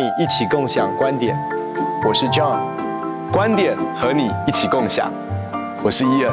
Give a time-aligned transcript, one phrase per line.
[0.00, 1.36] 你一起共享观点，
[2.06, 5.12] 我是 John，观点和你一起共享，
[5.84, 6.32] 我是 Ian。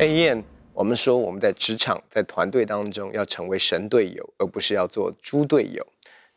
[0.00, 0.42] 哎，Ian，
[0.72, 5.86] 我们说我们在职场、在团队当中要成为神队友，而不是要做猪队友。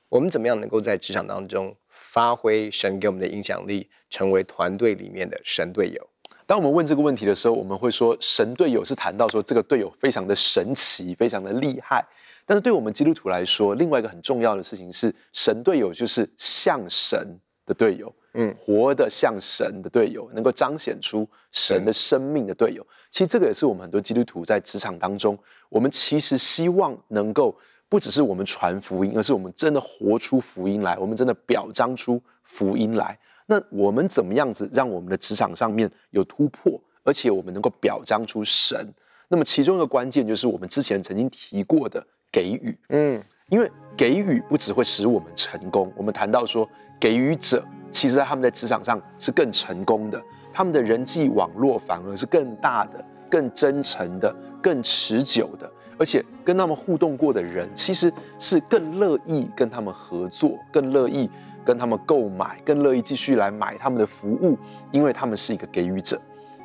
[0.09, 6.07] 我们怎么样能够在职场当中发挥神给我们的影响力，成为团队里面的神队友？
[6.45, 12.05] 当我们问这个问题的时候，我们会说神队友是谈到说这个队友非常的神奇，非常的厉害。
[12.51, 22.85] 但是对我们基督徒来说，另外一个很重要的事情是，神队友就是像神的队友，嗯，活得像神的队友，能够彰显出神的生命的队友。
[23.09, 33.17] 其实这个也是我们很多基督徒在职场当中，我们其实希望能够不只是我们传福音，而是我们真的活出福音来，我们真的表彰出福音来。
[33.45, 38.93] 那我们怎么样子让我们的职场上面有突破，而且我们能够表彰出神？
[39.29, 42.05] 那么其中一个关键就是我们之前曾经提过的。
[42.31, 45.91] 给予，嗯，因为给予不只会使我们成功。
[45.95, 46.67] 我们谈到说，
[46.99, 50.21] 给予者其实在他们在职场上是更成功的，
[50.53, 61.29] 他们的人际网络反而是更大的、更真诚的、更持久的，而且跟他们互动过的人，其实是更乐意跟他们合作，更乐意
[61.65, 64.57] 跟他们购买，更乐意继续来买他们的服务，
[64.91, 66.19] 因为他们是一个给予者。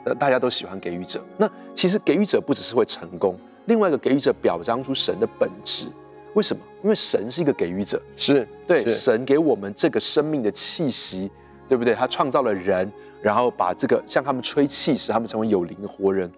[0.04, 1.20] 呃，大家都喜欢给予者。
[1.36, 3.36] 那其实给予者不只是会成功。
[3.66, 5.86] 另外一个给予者表彰出神的本质，
[6.34, 6.62] 为什么？
[6.82, 11.30] 因为神是一个给予者，是对是神给我们这个生命的气息，
[11.68, 11.92] 对不对？
[11.92, 16.30] 他创造了人，然后把这个向他们吹气，使他们成为有灵的活人。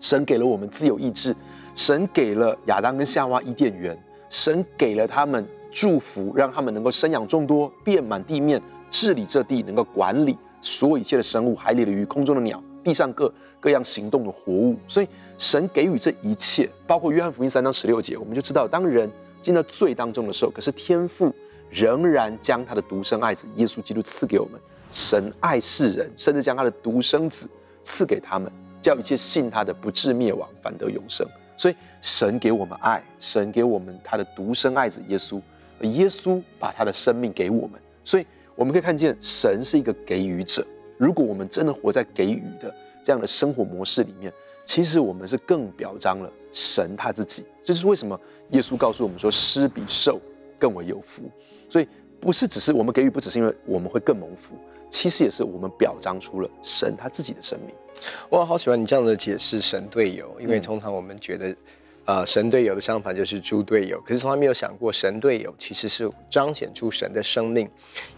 [0.00, 1.34] 神给了我们自由意志，
[1.74, 3.96] 神给了亚当跟夏娃伊甸园，
[4.28, 14.74] 神给了他们祝福，让他们能够生养众多，遍满地面，治理这地，能够管理所有一切的生物，海里的鱼，空中的鸟，地上各各样行动的活物。
[14.88, 15.06] 所以。
[15.38, 19.10] 神给予这一切，包括约翰福音三章十六节，我们就知道，当人
[19.42, 21.34] 进到罪当中的时候，可是天父
[21.70, 24.60] 仍然将他的独生爱子耶稣基督赐给我们。
[24.92, 27.48] 神爱世人，甚至将他的独生子
[27.82, 31.26] 赐给他们，叫一切信他的不至灭亡，反得永生。
[31.56, 35.40] 所以，神给我们爱，神给我们他的独生爱子耶稣，
[35.82, 37.80] 耶稣把他的生命给我们。
[38.04, 40.66] 所以，我们可以看见，神是一个给予者。
[40.96, 44.32] 如果我们真的活在给予的这样的生活模式里面，
[44.66, 50.20] 其实我们是更表彰了神他自己，这就是为什么耶稣告诉我们说，施比受
[50.58, 51.22] 更为有福。
[51.70, 51.88] 所以
[52.20, 54.56] 不是只是我们给予，不只是因为我们会更蒙福，
[54.90, 57.74] 其实也是我们表彰出了神他自己的生命。
[58.28, 61.48] 我好喜欢你这样的解释，神队友，因为通常我们觉得。
[61.50, 61.56] 啊、
[62.06, 64.00] 呃，神队友的相反就是猪队友。
[64.02, 67.68] 可是从来没有想过，神队友其实是彰显出神的生命，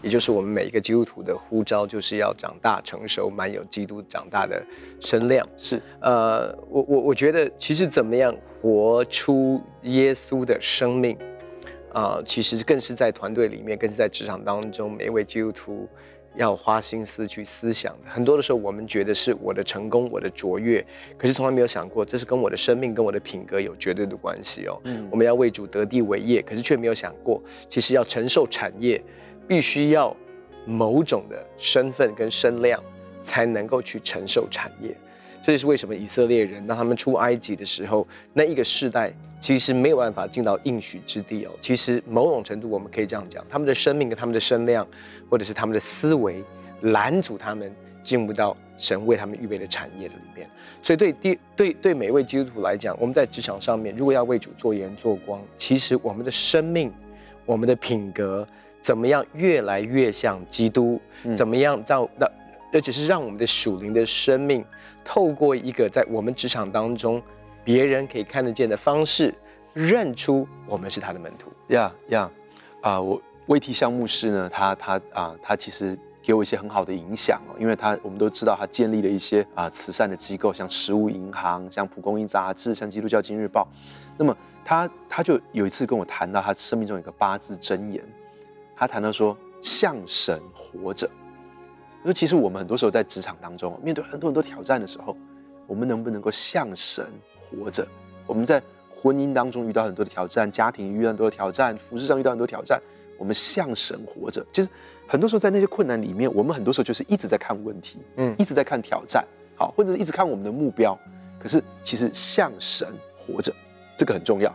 [0.03, 4.63] 也就是我们每一个基督徒的呼召，就是要长大成熟，满有基督长大的
[4.99, 5.47] 身量。
[5.57, 11.17] 是，呃，我我我觉得，其实怎么样活出耶稣的生命，
[11.91, 15.89] 啊、呃，其实更是在团队里面，更是在职场当中，每一位基督徒。
[16.35, 20.85] 要花心思去思想的，很多的时候，我们觉得是我的成功，我的卓越，
[21.17, 24.79] 可是从来没有想过，这是跟我的生命、跟我的品格有绝对的关系哦。
[24.83, 29.01] 嗯，我们要为主得地为业，可是却没有想过，其实要承受产业，
[29.47, 30.15] 必须要
[30.65, 32.81] 某种的身份跟身量，
[33.21, 34.95] 才能够去承受产业。
[35.41, 41.51] 这就是为什么以色列人当他们出埃及的时候，那一个世代其实没有办法进到应许之地哦。
[41.61, 44.85] 其实某种程度我们可以这样讲，他们的生命跟他们的身量，
[45.29, 46.43] 或者是他们的思维，
[46.81, 47.73] 拦阻他们
[48.03, 50.47] 进入到神为他们预备的产业的里面。
[50.81, 56.91] 所以对第对对每一位基督徒来讲，我们在职场上面，如果要为主做盐做光，其实我们的生命、
[57.45, 58.47] 我们的品格
[58.79, 61.01] 怎么样越来越像基督？
[61.35, 62.31] 怎么样让让？
[62.71, 64.63] 而且是让我们的属灵的生命，
[65.03, 67.19] 透过一个在我们职场当中，
[67.69, 69.31] 别人可以看得见的方式，
[69.75, 71.51] 认出我们是他的门徒。
[71.67, 72.31] 呀呀，
[72.81, 83.67] 啊，我威提香牧师呢，他他啊，他其实给我一些很好的影响哦，因为他我们都知道他建立了一些啊慈善的机构，像食物银行、像蒲公英杂志、像基督教今日报。
[84.17, 84.35] 那么
[84.65, 88.03] 他他就有一次跟我谈到他生命中有一个八字真言，
[88.75, 91.07] 他谈到说，向神活着。
[92.03, 95.15] 说其实我们很多时候在职场当中面对很多很多挑战的时候，
[95.67, 97.05] 我们能不能够向神
[97.49, 97.87] 活着？
[98.25, 102.81] 我们在婚姻当中遇到很多的挑战，家庭遇到很多的挑战，服饰上遇到很多挑战，
[103.17, 104.45] 我们向神活着。
[104.51, 104.69] 其实
[105.07, 109.25] 很多时候在那些困难里面，我们很多时候就是一直在看问题，嗯，一直在看挑战，
[109.55, 110.97] 好，或者是一直看我们的目标。
[111.39, 112.87] 可是其实向神
[113.17, 113.53] 活着，
[113.95, 114.53] 这个很重要。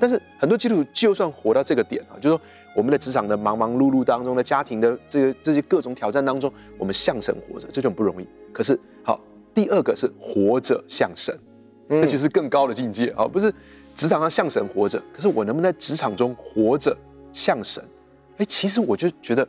[0.00, 2.40] 但是很多基督徒就算活到这个点啊，就是说。
[2.74, 8.26] 我们的职场的忙忙碌碌当中，的家庭的这个这些各种挑战当中，我们向神活着，这就很不容易。
[8.50, 9.20] 可是好，
[9.52, 11.38] 第二个是活着向神，
[12.00, 13.52] 这其实更高的境界啊，不是
[13.94, 16.96] 职场上向神活着，可是我能不能在职场中活着
[17.32, 17.82] 向神？
[18.38, 19.46] 哎，其实我就觉得，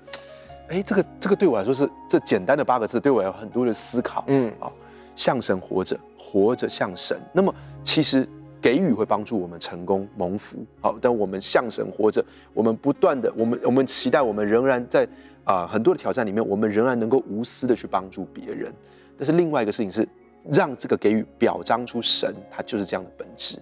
[0.68, 4.26] 哎，这个这个对我来说是这简单的八个字，对我有很多的思考。
[4.28, 4.70] 嗯，啊，
[5.16, 7.18] 向神活着，活着向神。
[7.32, 7.54] 那么
[7.84, 8.28] 其实
[8.62, 10.58] 给予会帮助我们成功蒙福。
[10.82, 12.24] 好，但我们向神活着，
[12.54, 15.08] 我们不断的，我们我们期待，我们仍然在
[15.46, 18.74] 啊很多的挑战里面，我们仍然能够无私的去帮助别人。
[19.18, 20.06] 但是另外一个事情是，
[20.52, 23.58] 让这个给予表彰出神，它就是这样的本质。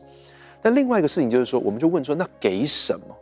[0.61, 3.15] 但另外一个事情就是说，我们就问说，那给什么？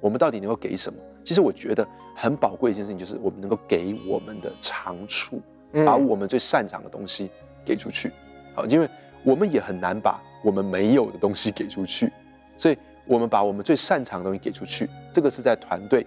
[0.00, 0.98] 我们到底能够给什么？
[1.24, 5.40] 其实我觉得很宝贵一件事情，就是我们能够给我们的长处，
[5.84, 7.30] 把我们最擅长的东西
[7.64, 8.12] 给出去。
[8.54, 8.88] 好，因为
[9.24, 12.12] 我们也很难把我们没有的东西给出去，
[12.56, 16.06] 所以我们把我们最擅长的东西给出去，这个是在团队、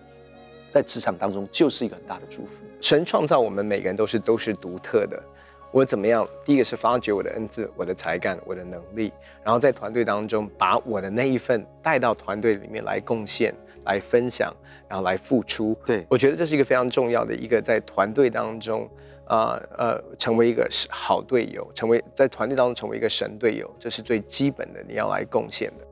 [0.70, 2.64] 在职场当中就是一个很大的祝福。
[2.80, 5.22] 神创造我们每个人都是都是独特的。
[5.72, 6.28] 我怎么样？
[6.44, 9.14] 第一个是发掘我的恩赐、我的才干、我的能力，
[9.44, 13.54] 然后在团队当中把我的那一份带到团队里面来贡献、
[13.86, 14.52] 来分享，
[14.88, 15.78] 然后来付出。
[15.86, 18.90] 对，我觉得这是一个非常重要的一个在团队当中，
[19.28, 25.86] 呃呃，成为一个好队友，成为在团队当中成为一个神队友，这是最基本的，你要来贡献的。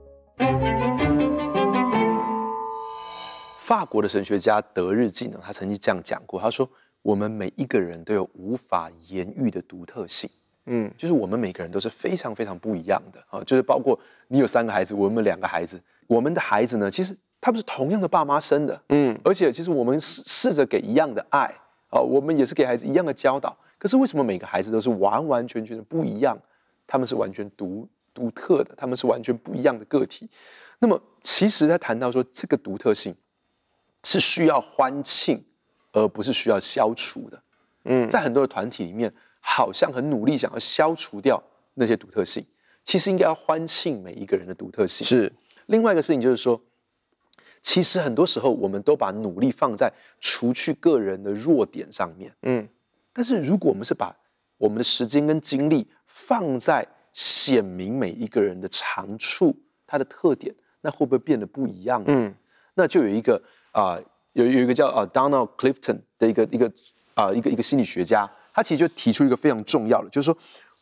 [3.62, 6.68] 法国的神学家德日记呢，他曾经这样讲过，他说。
[7.08, 10.30] 我们每一个人都有无法言喻的独特性，
[10.66, 13.24] 嗯，就是我们每个人都是非常非常不一样的。
[13.30, 21.50] 啊，就是包括你有三个孩子，我们两个孩子，我们的孩子呢，其实他们是同样的爸妈生的，嗯，而且其实我们试试着给一样的爱。
[21.90, 26.38] 啊，我们也是给孩子一样的教导，可是为什么每个孩子都是完完全全的不一样？
[26.86, 30.30] 他们是完全独独特的，他们是完全不一样的个体。
[30.80, 33.16] 那么，其实他谈到说，这个独特性
[34.04, 35.42] 是需要欢庆。
[35.98, 37.42] 而不是需要消除的，
[37.86, 41.42] 嗯，在很多的团体里面，好像很努力想要消除掉
[41.74, 42.46] 那些独特性，
[42.84, 45.06] 其实应该要欢庆每一个人的独特性。
[45.08, 45.32] 是，
[45.68, 46.62] 另外一个事情就是说，
[47.62, 52.68] 其实很多时候我们都把努力放在除去个人的弱点上面，嗯，
[53.14, 54.16] 但是如果我们是把
[54.58, 59.56] 我们的时间跟精力放在显明每一个人的长处、
[59.86, 62.04] 他的特点，那会不会变得不一样？
[62.08, 62.34] 嗯，
[62.76, 63.42] 那就有一个
[63.72, 63.96] 啊。
[63.96, 64.04] 呃
[64.38, 66.68] 有有一个叫呃 Donald Clifton 的一个一个
[67.16, 70.38] 啊、呃、一个一个心理学家，他其实就提出一个非常重要的，就是说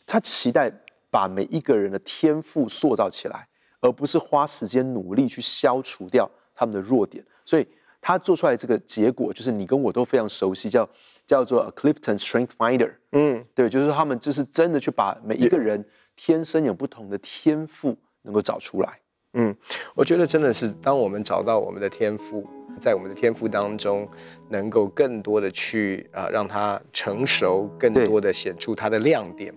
[0.05, 0.69] 他期待
[1.09, 3.47] 把每一个人的天赋塑造起来，
[3.79, 7.23] 而不是花时间努力去消除掉他们的弱点。
[7.45, 7.65] 所以
[8.01, 10.87] 他做出来这个结果，就是你跟我都非常熟悉，叫
[11.25, 12.91] 叫做 Clifton Strength Finder。
[13.13, 15.83] 嗯，对，就是他们就是真的去把每一个人
[16.17, 18.99] 天生有不同的天赋能够找出来。
[19.37, 19.55] 嗯，
[19.93, 22.45] 我觉得真的是当我们找到我们的天赋。
[22.79, 24.07] 在我们的天赋当中，
[24.49, 29.53] 能够更多的去啊、呃，让它成熟，更多的显出它的亮点。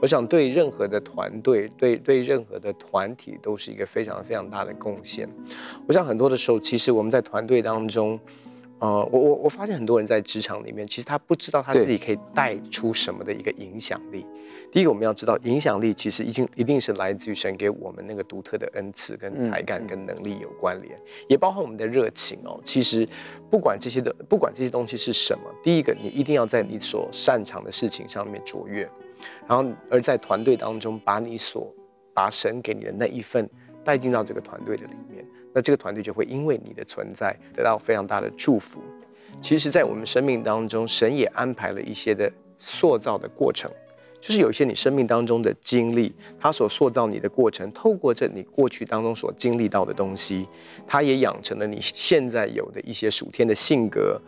[0.00, 5.28] 我想对任何的团队，对对任何的团体，都是一个非常非常大的贡献。
[5.86, 8.18] 我想很多的时候，其实我们在团队当中，
[8.82, 14.26] 呃，我我我发现很多人在职场里面，其实他不知道他自己可以带出什么的一个影响力。
[14.72, 20.98] 第一个，我们要知道，影响力其实已经一定是来自于神给我们那个独特的恩赐、跟才干、跟能力有关联，
[21.28, 22.60] 也包括我们的热情哦。
[22.64, 23.08] 其实，
[23.48, 28.82] 不管这些的，不管这些东西是什么，第一个，你一定要在你所擅长的事情上面卓越，
[29.46, 31.72] 然后而在团队当中，把你所
[32.12, 33.48] 把神给你的那一份
[33.84, 38.80] 带进到这个团队的里面，那这个团队就会因为你的存在得到非常大的祝福。
[39.40, 43.70] 其实，在我们生命当中，神也安排了一些的塑造的过程。
[44.20, 50.46] 就是有一些你生命当中的经历，它所塑造你的过程，透过这你过去当中所经历到的东西，
[50.86, 54.20] 它也养成了你现在有的一些属天的性格。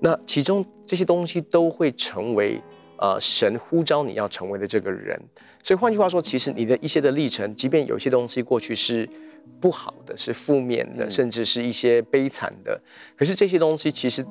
[0.00, 2.58] 那其中这些东西都会成为
[2.96, 5.20] 呃神呼召你要成为的这个人。
[5.62, 9.06] 所以换句话说，其实你的一些的历程，即便有些东西过去是
[9.60, 12.80] 不好的，是负面的，甚至是一些悲惨的，
[13.16, 14.24] 可是这些东西其实。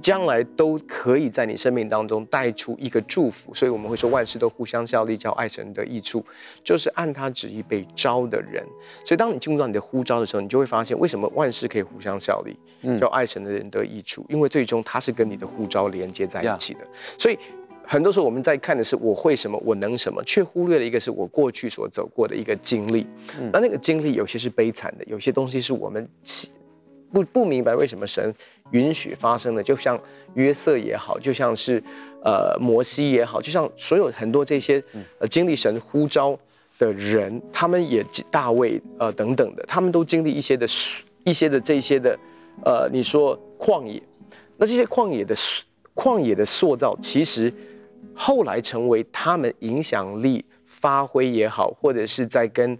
[0.00, 6.24] 将来都可以在你生命当中带出一个祝福，所以我们会说万事都互相效力，叫爱神的益处，
[6.64, 8.64] 就是按他旨意被招的人。
[9.04, 12.58] 所以当你进入到你的呼召的时候，你就会发现为什么万事可以互相效力，
[12.98, 16.80] 叫爱神的人得益处，因为最终他是跟你的呼召连接在一起的。
[17.16, 17.38] 所以
[17.86, 23.06] 很多时候我们在看的是我会什么，我能什么，却忽略了一个是我过去所走过的一个经历。
[23.52, 26.08] 那那个经历有些是悲惨的，有些东西是我们
[27.12, 28.34] 不不明白为什么神。
[28.70, 30.00] 允许发生的，就像
[30.34, 31.80] 约瑟也好，就像是
[32.24, 34.82] 呃摩西也好，就像所有很多这些
[35.18, 36.36] 呃经历神呼召
[36.78, 40.66] 的人，他们也大卫呃等等的，他们都经历一些的
[41.24, 42.18] 一些的这些的
[42.64, 44.02] 呃你说旷野，
[44.56, 45.36] 那这些旷野的
[45.94, 47.52] 旷野的塑造，其实
[48.14, 52.76] 后来成为他们影响力发挥也好，或者是在跟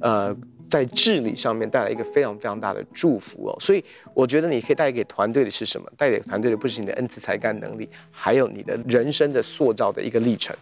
[0.00, 0.34] 呃
[0.68, 5.86] 在治理上面带来一个非常非常大的祝福哦，所以我觉得你可以带给团队的是什么？
[5.96, 10.56] 带给团队的不是你的恩赐才干能力，还有你的人生的塑造的一个历程。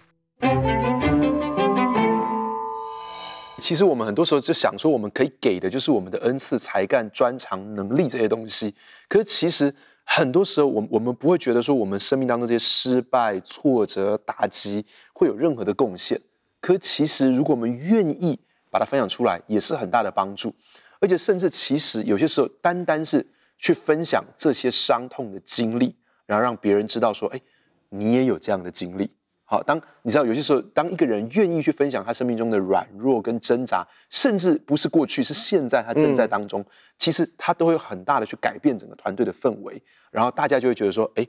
[3.59, 8.75] 其实我们很多时候就想说，我们可以给的就是我们的恩赐才干、专长、能力这些东西。
[9.09, 9.73] 可是其实
[10.05, 16.21] 很多时候，我我们不会觉得说，我们生命当中这些失败、挫折、打击会有任何的贡献。
[16.61, 18.39] 可其实，如果我们愿意，
[18.71, 20.55] 把它分享出来也是很大的帮助，
[21.01, 23.27] 而且甚至其实有些时候，单单是
[23.59, 27.41] 去分享这些伤痛的经历，然后让别人知道说，哎，
[27.89, 29.11] 你也有这样的经历。
[29.53, 36.65] 好，当你知道有些时候，当一个人愿意去分享他生命中的软弱跟挣扎，甚至不是过去，是现在他正在当中，
[36.97, 39.79] 其实他都会有很大的去改变整个团队的氛围，
[40.11, 41.27] 然后大家就会觉得说，哎，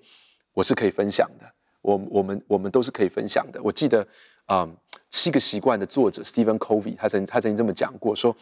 [0.54, 1.46] 我是可以分享的，
[1.82, 3.62] 我我们我们都是可以分享的。
[3.62, 4.08] 我记得，
[4.48, 4.74] 嗯。
[5.10, 8.36] 七个习惯的作者 Stephen Covey，他曾他曾经这么讲过，说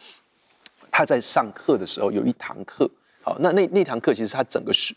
[0.92, 2.88] 他在上课的时候有一堂课，
[3.20, 4.94] 好，那那那堂课其实他整个学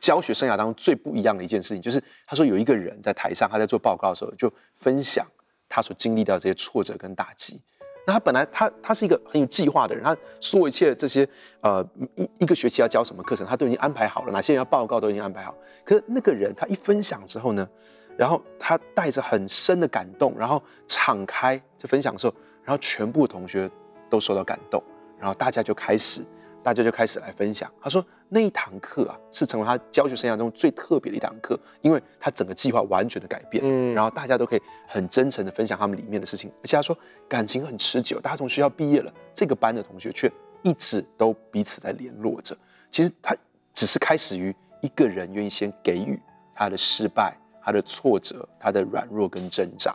[0.00, 5.26] 教学生涯当中最不一样的一件事情，就是他说有一个人在台上，他在做报告的时候就分享
[5.68, 7.60] 他所经历到这些挫折跟打击。
[8.06, 11.28] 那他本来他他是一个很有计划的人，他说一切这些
[11.60, 15.54] 呃一一个学期要教什么课程，他都已经安排好了，哪些人要报告都已经安排好。
[15.84, 17.68] 可是那个人他一分享之后呢，
[18.16, 23.70] 然后他带着很深的感动，然后敞开在分享的时候，然后全部同学
[24.08, 24.82] 都受到感动，
[25.18, 26.24] 然后大家就开始，
[26.62, 27.70] 大家就开始来分享。
[27.80, 36.96] 他说那一堂课啊，是成为他教学生涯中最特别的一堂课，因为他整个计划完全的改变，嗯，然后大家都可以很真诚的分享他们里面的事情，而且他说
[37.28, 40.30] 感情很持久，大家从学校毕业了，这个班的同学却
[40.62, 42.56] 一直都彼此在联络着。
[42.90, 43.36] 其实他
[43.74, 46.20] 只是开始于一个人愿意先给予
[46.54, 47.36] 他的失败。
[47.60, 49.94] 他的挫折，他的软弱跟挣扎，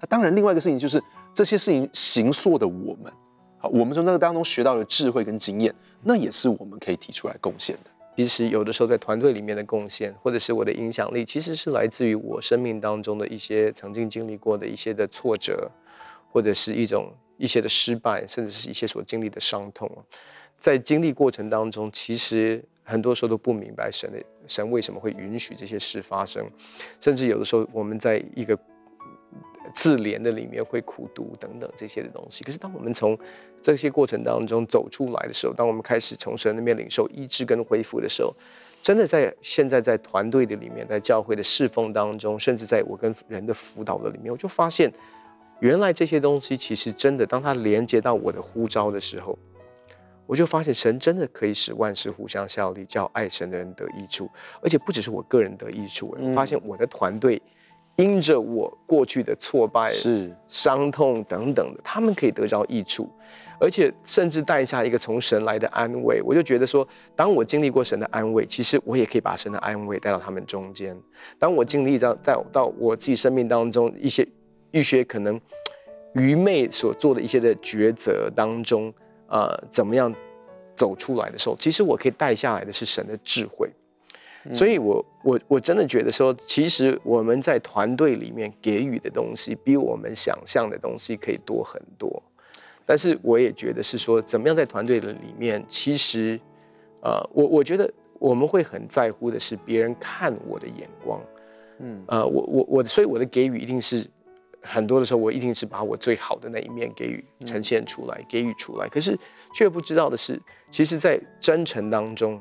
[0.00, 1.02] 那当然，另外一个事情就是
[1.34, 3.12] 这些事情形塑的我们，
[3.60, 7.90] 好，我们从那个当中学到的智慧跟经验，那也是我们可以提出来贡献的。
[8.16, 15.70] 其实有的时候在团队里面的贡献，或者是我的影响力，其实是来自于我生命当中的一些曾经经历过的一些的挫折，
[16.32, 19.90] 或者是一种一些的失败，甚至是一些所经历的伤痛。
[20.56, 22.64] 在经历过程当中，其实。
[22.82, 26.44] 很多时候都不明白神的神为什么会允许这些事发生，
[27.00, 28.58] 甚至有的时候我们在一个
[29.76, 32.42] 自怜的里面会苦读等等这些的东西。
[32.42, 33.16] 可是当我们从
[33.62, 38.34] 这些过程当中走出来的时候，当我们开始从神那边领受医治跟恢复的时候，
[38.82, 44.92] 真的在现在在团队的里面，在教会的侍奉当中，甚至在我跟人的辅导的里面，我就发现
[45.60, 49.38] 原来这些东西其实真的，当它连接到我的呼召的时候。
[50.26, 54.30] 我就发现神真的可以使万事互相效力，叫爱神的人得益处，
[54.62, 56.16] 而且不只是我个人得益处。
[56.20, 57.42] 我发现我的团队
[58.00, 63.08] 因着我过去的挫败、是伤痛等等的，他们可以得着益处，
[63.60, 66.22] 而且甚至带下一个从神来的安慰。
[66.22, 70.96] 我就觉得说，当我经历过神的安慰，其实我也可以把神的安慰带到他们中间。
[71.38, 74.26] 当我经历到到到我自己生命当中一些
[74.70, 75.40] 一些可能
[76.14, 78.92] 愚昧所做的一些的抉择当中。
[79.32, 80.12] 呃，怎么样
[80.74, 83.70] 走出来的时候，其实我可以带下来的是神的智慧，
[84.44, 92.22] 嗯、所以我我我我真的觉得说，其实我们在团队里面给予的东西，比我们想象的东西可以多很多。
[92.86, 96.40] 但是我也觉得是说，怎么样在团队的里面，其实，
[97.02, 101.20] 呃，我我觉得我们会很在乎的是别人看我的眼光，
[101.78, 104.06] 嗯，呃，我我我，所以我的给予一定是。
[104.62, 108.86] 很多的时候，我一定是把我最好的那一面给予呈现出来，给予出来。
[108.88, 109.18] 可是
[109.54, 110.38] 却不知道的是，
[110.70, 112.38] 其实，在真诚当中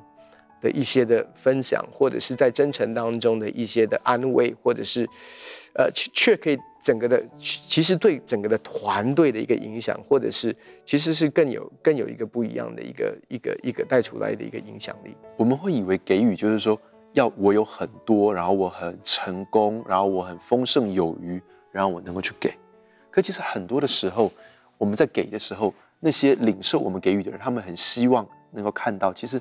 [0.62, 5.08] 的一些的分享，或者是在真诚当中的一些的安慰，或者是
[5.76, 15.16] 呃，却可以整个的，其实对整个的团队的一个影响，或者是其实是更有更有一个不一样的一个一个一个带出来的一个影响力。
[15.38, 16.80] 我们会以为给予就是说
[17.14, 21.42] 要我有很多，然后我很成功，然后我很丰盛有余。
[21.72, 22.52] 然后我能够去给，
[23.12, 24.32] 可其实很多的时候，
[24.76, 29.40] 我们在给的时候，那些领受我们给予的人，他们很希望能够看到，其实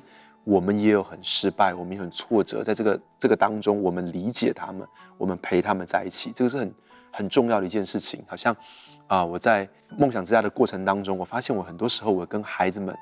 [0.49, 6.73] 我们也有很失败，我们也很挫折，在这个这个当中，我们理解他们，我们陪他们在一起，这个是很
[7.11, 8.23] 很重要的一件事情。
[8.27, 8.55] 好像
[9.05, 12.95] 啊，我在梦想之家的过程当中，我发现我很多时候，我跟孩子们，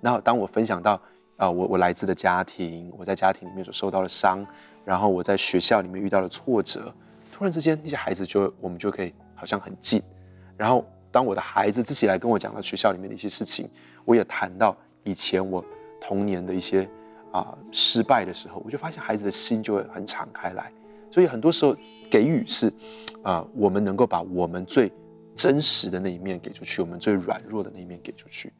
[0.00, 1.00] 然后当我分享到
[1.36, 4.46] 啊，我我来自的家庭，我在家庭里面所受到的伤，
[4.84, 6.94] 然后我在学校里面遇到的挫折。
[7.32, 10.00] 突然之间，那些孩子就我们就可以好像很近。
[10.56, 13.68] 然后，当我的孩子自己来跟我讲到学校里面的一些事情，
[14.04, 15.64] 我也谈到以前我
[16.02, 16.88] 童年的一些
[17.30, 20.72] 啊、失败的时候，我就发现孩子的心就会很敞开来。
[21.10, 21.74] 所以很多时候
[22.10, 22.72] 给予是
[23.22, 24.90] 啊、我们能够把我们最
[25.36, 28.52] 真实的那一面给出去，我们最软弱的那一面给出去。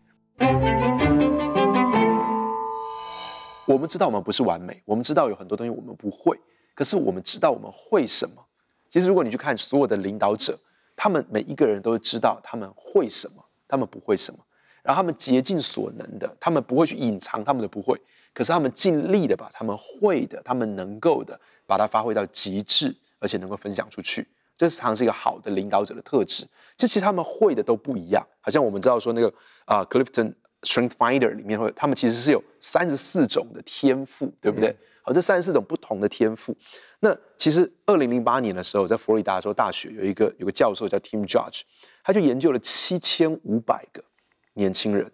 [3.66, 6.38] 我们知道我们不是完美，我们知道有很多东西我们不会，
[6.74, 8.34] 可是我们知道我们会什么。
[8.88, 10.58] 其实，如果你去看所有的领导者，
[10.94, 14.38] 他们每一个人都知道他们会什么，他们不会什么，
[14.82, 18.00] 然后他们竭尽所能的，他们不会去隐藏他们的不会，
[18.34, 24.26] 可是他们尽力的把他们会的、他们能够的，把它发挥到极致，而且能够分享出去。
[24.56, 26.46] 这是常常是一个好的领导者的特质。
[26.76, 29.28] 这其实他们会的都不一样，好像我们知道说那个
[29.64, 34.68] 啊、呃、，Clifton Strength Finder 里面会，他们其实是有三十四种的天赋，对不对？
[34.70, 36.56] 嗯、好，这三十四种不同的天赋。
[37.00, 41.62] 那其实，二零零八年的时候，在佛罗里达州大学有一个有个教授叫 Tim Judge，
[42.04, 44.04] 他就研究了七千五百个
[44.54, 45.10] 年轻人。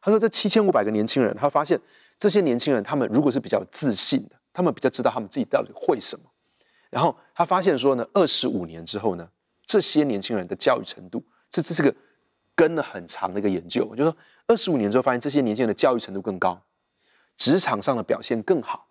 [0.00, 1.80] 他说，这七千五百个年轻人，他发现
[2.18, 6.24] 这些年轻人，他们如果是比较自信的，他们比较知道他们自己到底会什么。
[6.90, 9.28] 然后他发现说呢，二十五年之后呢，
[9.64, 11.94] 这些年轻人的教育程度，这这是个
[12.54, 14.16] 跟了很长的一个研究，就是说
[14.46, 16.62] 二十五年之后发现这些年轻人的教育程度更高，
[17.36, 18.84] 职场上的表现更好。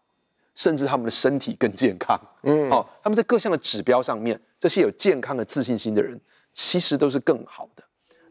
[0.53, 6.17] 甚至他们的身体更健康，嗯，好、哦，他们在各项的指标上面，这些有健康的自信心的人，
[6.53, 7.83] 其实都是更好的。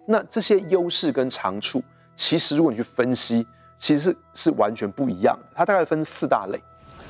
[0.06, 1.82] 那这些优势跟长处，
[2.16, 3.46] 其实如果你去分析，
[3.78, 5.46] 其实是是完全不一样的。
[5.54, 6.60] 它大概分四大类。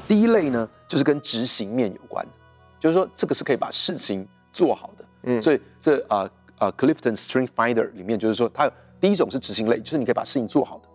[0.06, 2.32] 第一类呢，就是跟执行面有关的，
[2.78, 5.04] 就是说这个是可以把事情做好的。
[5.24, 10.88] 嗯，所以这啊啊、呃呃、Clifton Strength Finder 里面就是说，它有第一种是执行类，就是你可以把事情做好的。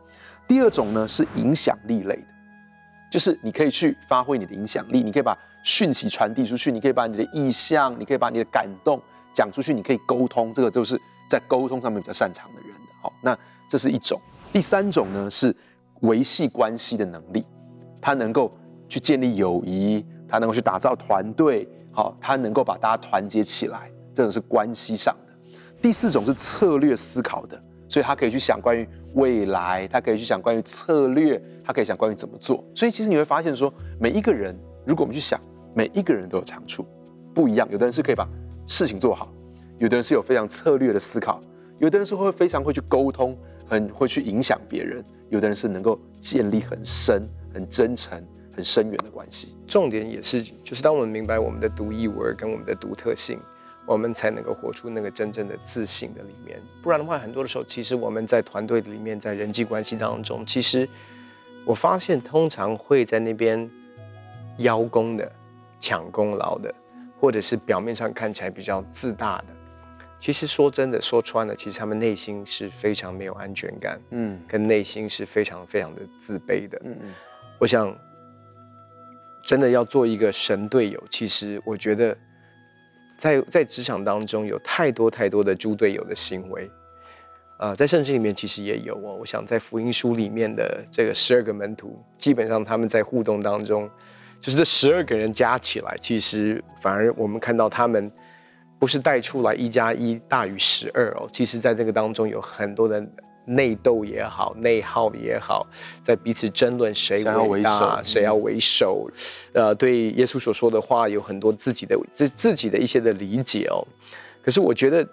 [0.48, 2.24] 第二种呢是影响力类的。
[3.12, 9.02] 就是你可以去发挥你的影响力，你可以把讯息传递出去，你可以把你的意向，你可以把你的感动
[9.34, 10.96] 讲出去，你可以沟通，这个就是
[11.30, 12.88] 在沟通上面比较擅长的人的。
[13.02, 13.38] 好，那
[13.70, 14.20] 这是一种。
[14.52, 15.56] 第三种呢是
[16.02, 17.46] 维系关系的能力，
[18.02, 18.52] 他能够
[18.88, 25.34] 去建立友谊，他能够去打造团队，好，他能够把大家团结起来，这种是关系上的。
[25.82, 31.42] 第四种是策略思考的，所以他可以去想关于未来，他可以去想关于策略。
[31.70, 35.40] 他可以想关于怎么做，所以其实你会发现说，每一个人，如果我们去想，
[35.76, 36.84] 每一个人都有长处，
[37.32, 37.70] 不一样。
[37.70, 38.28] 有的人是可以把
[38.66, 39.32] 事情做好，
[39.80, 41.42] 有的人是有非常策略的思考，
[41.80, 43.36] 有的人是会非常会去沟通，
[43.68, 48.24] 很会去影响别人，有的人是能够建立很深、很真诚、
[48.56, 49.56] 很深远的关系。
[49.68, 53.40] 重点也是，就是当我们明白我们的独一无二跟我们的独特性，
[53.86, 56.62] 我们才能够活出那个真正的自信的里面。
[56.84, 60.88] 不然的话，很多的时候，其实我们在团队里面，在人际关系当中，其实。
[61.66, 63.70] 我发现，通常会在那边
[64.58, 65.32] 邀功的、
[65.80, 66.74] 抢功劳的，
[67.20, 69.48] 或者是表面上看起来比较自大的，
[70.20, 77.14] 其实说真的，说穿了，其实他们内心是非常没有安全感，嗯，跟内心是非常非常的自卑的，嗯嗯。
[77.58, 77.98] 我想，
[79.44, 82.18] 真的要做一个神队友，其实我觉得
[83.18, 86.70] 在，在在职场当中有太多太多的猪队友的行为。
[87.58, 89.18] 呃，在圣经里面其实也有哦。
[89.20, 93.90] 我想在福音书里面的这个十二个门徒，基本上他们在互动当中，
[94.40, 98.10] 就是这十二个人加起来，其实反而我们看到他们
[98.80, 101.28] 不是带出来一加一大于十二哦。
[101.32, 103.06] 其实，在这个当中有很多的
[103.46, 105.68] 内斗也好，内耗也好，
[106.04, 109.08] 在彼此争论谁为大，谁要为首。
[109.54, 113.86] 呃，对耶稣所说的话有很多自己的自自己的一些的理解哦。
[114.42, 115.08] 可是我觉得。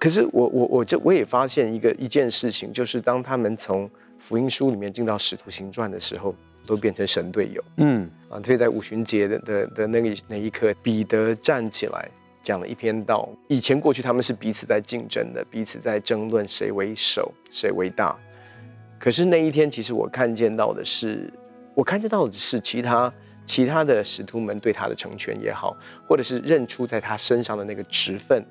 [0.00, 6.32] 可是我我我这我也发现一个一件事情，就是当他们从福音书里面进到使徒行传的时候，
[6.64, 7.60] 都变成神队友。
[7.78, 12.08] 嗯啊，特别在五旬节的的的那个那一刻，彼得站起来
[12.48, 13.28] 讲了一篇道。
[13.46, 18.16] 以前过去他们是彼此在竞争的，彼此在争论谁为首，谁为大。
[18.98, 21.30] 可是那一天，其实我看见到的是，
[21.74, 23.12] 我看见到的是其他
[23.44, 28.42] 其他的使徒们对他的成全也好，或者是认出在他身上的那个职分。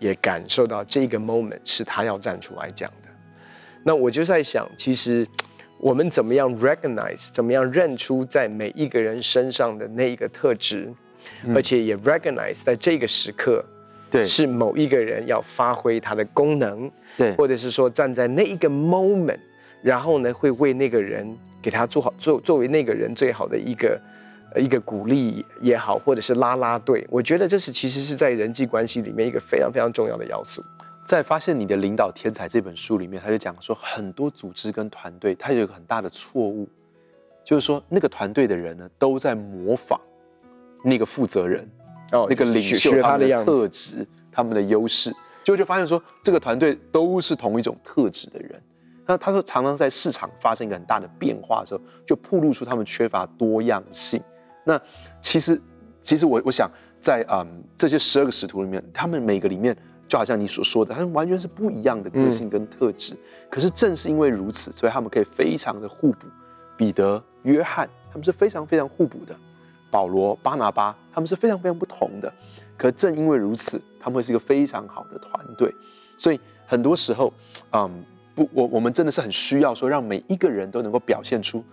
[0.00, 3.08] 也感受到这个 moment 是他要站出来讲的，
[3.84, 5.26] 那我就在想，其实
[5.78, 10.92] 我们怎么样 recognize，怎么样认出在每一个人身上的那一个特质，
[11.54, 13.64] 而且也 recognize 在这个时刻，
[14.10, 19.38] 对，是某一个人要发挥他的功能，对，或者是说站在那一个 moment，
[19.82, 24.00] 然后呢，会为那个人给他做好，作作为那个人最好的一个。
[24.56, 30.62] 一个鼓励也好，或者是拉拉队，我觉得这是其实是在人际关系里面一个非常非常重要的要素。
[31.04, 36.68] 在《发现你的领导天才》这本书里面，他就讲说，很多组织跟团队，他有一个很大的错误，
[37.44, 40.00] 就是说那个团队的人呢，都在模仿
[40.84, 41.68] 那个负责人
[42.12, 45.10] 哦，那个领袖他的特质、他们的优势，
[45.42, 48.62] 结果就发现说，这个团队都是同一种特质的人。
[49.06, 54.22] 那他说，常常在市场发生一个很大的变化的时候，就暴露出他们缺乏多样性。
[54.64, 54.80] 那
[55.20, 55.60] 其实，
[56.00, 56.70] 其实我我想
[57.00, 59.76] 在嗯这些十二个使徒里面，他们每个里面
[60.08, 63.12] 就好像你所说的，他们完全是不一样的个性跟特质。
[63.12, 63.18] 嗯、
[63.50, 66.26] 可是正是因为如此，所以他们可以非常的互补。
[66.76, 69.36] 彼得、约翰，他们是非常非常互补的。
[69.94, 72.32] 保罗、巴拿巴，他们是非常非常不同的。
[72.76, 75.72] 可正因为如此，他们会是一个非常好的团队。
[76.16, 77.32] 所以很多时候，
[77.70, 78.04] 嗯，
[78.34, 81.64] 不，我我们真的是很需要说，让每一个人都能够表现出。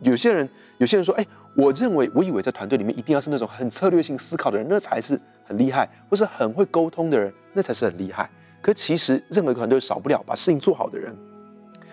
[0.00, 8.28] 有些人，有些人说，哎，我认为，我以为在团队里面一定要是那种很策略性思考的人，那才是很厉害，或是很会沟通的人，那才是很厉害。
[8.60, 11.16] 可其实，任何一个团队少不了把事情做好的人，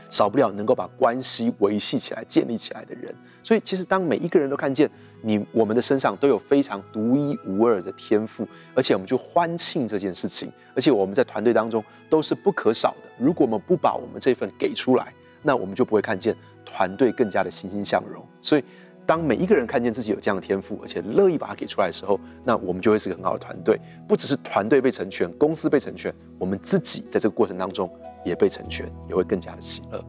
[0.09, 3.13] 少不了能够把关系维系起来、建立起来的人。
[3.43, 4.89] 所以，其实当每一个人都看见
[5.21, 13.09] 你，我们的身上都有非常独一无二的天赋，而且我们就欢庆这件事情，而且我们在团队当中都是不可少的。
[13.17, 18.23] 如果我们不把我们这份给出来，那我们就不会看见团队更加的欣欣向荣。
[18.41, 18.63] 所以，
[19.07, 23.79] 当每一个人看见自己有这样的天赋，而且乐意把它给出来的时候，那我们就会是个很好的团队。
[24.05, 27.89] 不只是团队被成全，公司被成全，我们自己在这个过程当中
[28.25, 30.03] 也被成全，也会更加的喜乐。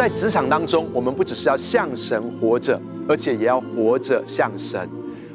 [0.00, 4.80] 在职场当中，我们不只是要向神活着，而且也要活着向神。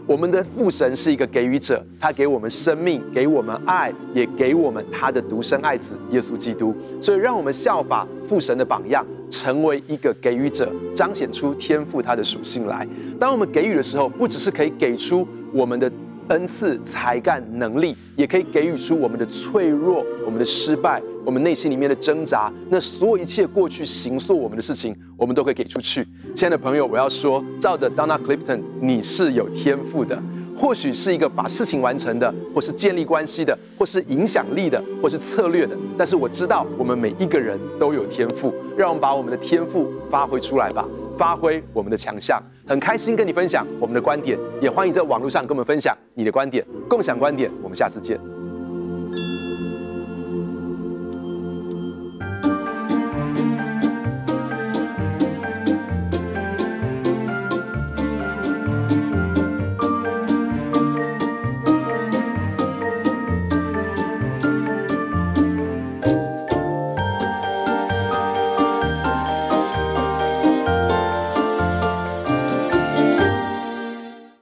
[0.07, 6.73] 我们的父神是一个给予者，他给我们生命，给我们爱，也给我们他的独生爱子耶稣基督。
[6.99, 12.87] 所以，让我们效法父神的榜样，成为一个给予者，彰显出天赋他的属性来。
[13.19, 15.91] 当我们给予的时候，不只是可以给出我们的。
[16.29, 22.51] 恩赐、才干、能力，也可以给予出我们的脆弱、我们的失败、我们内心里面的挣扎。
[22.69, 26.07] 那所有一切过去形塑我们的事情，我们都可以给出去。
[26.35, 30.21] 亲爱的朋友，我要说，照着 Donna Clifton，你是有天赋的。
[30.57, 35.75] 或许是一个把事情完成的，或是建立关系的，或是影响力的，或是策略的。
[35.97, 40.87] 但是我知道，我们每一个人都有天赋，让我们把我们的天赋发挥出来吧。
[41.17, 47.51] 发挥我们的强项，很开心跟你分享我们的观点，也欢迎在网络上跟我们分享你的观点，共享观点。
[47.61, 48.34] 我们下次见。